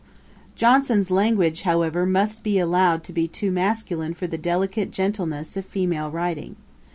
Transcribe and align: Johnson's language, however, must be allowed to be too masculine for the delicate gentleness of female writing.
Johnson's 0.55 1.11
language, 1.11 1.61
however, 1.61 2.07
must 2.07 2.41
be 2.41 2.57
allowed 2.57 3.03
to 3.03 3.13
be 3.13 3.27
too 3.27 3.51
masculine 3.51 4.15
for 4.15 4.25
the 4.25 4.35
delicate 4.35 4.89
gentleness 4.89 5.55
of 5.55 5.63
female 5.63 6.09
writing. 6.09 6.55